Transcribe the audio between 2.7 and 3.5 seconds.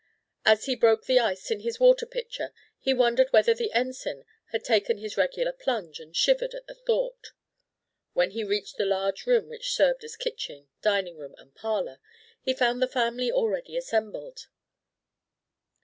he wondered